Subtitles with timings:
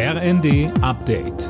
[0.00, 1.48] RND Update.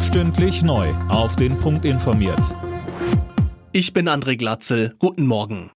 [0.00, 0.88] Stündlich neu.
[1.10, 2.56] Auf den Punkt informiert.
[3.70, 4.94] Ich bin André Glatzel.
[4.98, 5.70] Guten Morgen.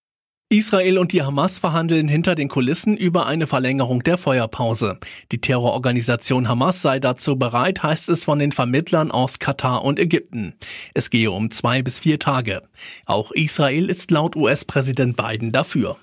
[0.49, 4.99] Israel und die Hamas verhandeln hinter den Kulissen über eine Verlängerung der Feuerpause.
[5.33, 10.55] Die Terrororganisation Hamas sei dazu bereit, heißt es von den Vermittlern aus Katar und Ägypten.
[10.95, 12.62] Es gehe um zwei bis vier Tage.
[13.05, 15.98] Auch Israel ist laut US-Präsident Biden dafür.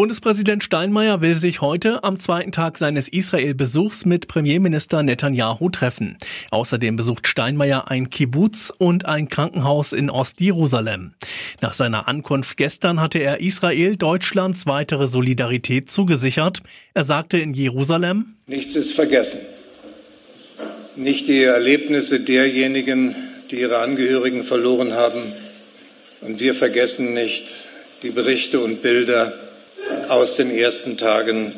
[0.00, 6.16] Bundespräsident Steinmeier will sich heute am zweiten Tag seines Israel-Besuchs mit Premierminister Netanyahu treffen.
[6.50, 11.12] Außerdem besucht Steinmeier ein Kibbutz und ein Krankenhaus in Ostjerusalem.
[11.60, 16.62] Nach seiner Ankunft gestern hatte er Israel Deutschlands weitere Solidarität zugesichert.
[16.94, 19.40] Er sagte in Jerusalem, Nichts ist vergessen.
[20.96, 23.14] Nicht die Erlebnisse derjenigen,
[23.50, 25.20] die ihre Angehörigen verloren haben.
[26.22, 27.52] Und wir vergessen nicht
[28.02, 29.49] die Berichte und Bilder
[30.10, 31.54] aus den ersten Tagen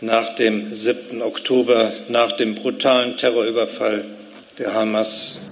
[0.00, 1.22] nach dem 7.
[1.22, 4.04] Oktober, nach dem brutalen Terrorüberfall
[4.58, 5.49] der Hamas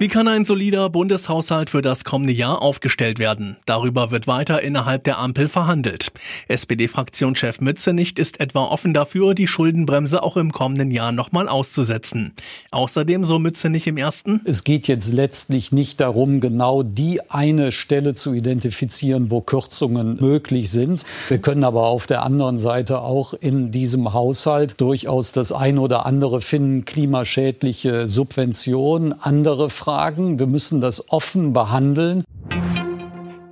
[0.00, 3.56] wie kann ein solider Bundeshaushalt für das kommende Jahr aufgestellt werden?
[3.64, 6.10] Darüber wird weiter innerhalb der Ampel verhandelt.
[6.48, 12.32] SPD-Fraktionschef Mützenich ist etwa offen dafür, die Schuldenbremse auch im kommenden Jahr nochmal auszusetzen.
[12.72, 14.40] Außerdem, so Mützenich im ersten.
[14.44, 20.72] Es geht jetzt letztlich nicht darum, genau die eine Stelle zu identifizieren, wo Kürzungen möglich
[20.72, 21.04] sind.
[21.28, 26.04] Wir können aber auf der anderen Seite auch in diesem Haushalt durchaus das eine oder
[26.04, 30.38] andere finden, klimaschädliche Subventionen, andere Fragen.
[30.38, 32.24] Wir müssen das offen behandeln.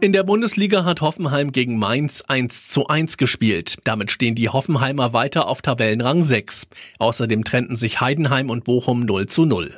[0.01, 3.77] In der Bundesliga hat Hoffenheim gegen Mainz 1 zu 1 gespielt.
[3.85, 6.69] Damit stehen die Hoffenheimer weiter auf Tabellenrang 6.
[6.99, 9.77] Außerdem trennten sich Heidenheim und Bochum 0 zu 0.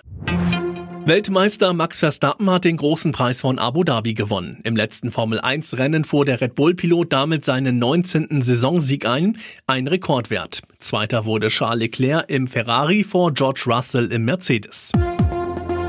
[1.07, 4.61] Weltmeister Max Verstappen hat den großen Preis von Abu Dhabi gewonnen.
[4.63, 8.43] Im letzten Formel 1 Rennen fuhr der Red Bull Pilot damit seinen 19.
[8.43, 10.63] Saisonsieg ein, ein Rekordwert.
[10.79, 14.93] Zweiter wurde Charles Leclerc im Ferrari vor George Russell im Mercedes.